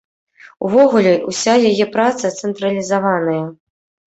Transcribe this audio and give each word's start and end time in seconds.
Увогуле, 0.69 1.11
уся 1.31 1.53
яе 1.71 1.85
праца 1.99 2.33
цэнтралізаваная. 2.39 3.41